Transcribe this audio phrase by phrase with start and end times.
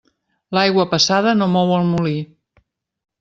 [0.57, 2.15] L'aigua passada no mou el molí.